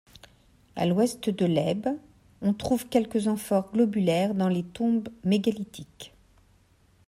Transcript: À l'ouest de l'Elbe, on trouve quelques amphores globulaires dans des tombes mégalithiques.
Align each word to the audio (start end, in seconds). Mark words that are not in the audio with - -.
À 0.75 0.87
l'ouest 0.87 1.29
de 1.29 1.45
l'Elbe, 1.45 1.89
on 2.41 2.55
trouve 2.55 2.87
quelques 2.87 3.27
amphores 3.27 3.71
globulaires 3.71 4.33
dans 4.33 4.49
des 4.49 4.63
tombes 4.63 5.09
mégalithiques. 5.23 6.11